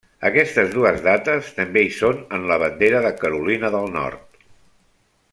Aquestes 0.27 0.69
dues 0.75 1.01
dates 1.07 1.49
també 1.57 1.83
hi 1.87 1.91
són 1.97 2.23
en 2.37 2.47
la 2.51 2.57
bandera 2.63 3.01
de 3.07 3.11
Carolina 3.19 3.71
del 3.79 3.87
Nord. 3.99 4.41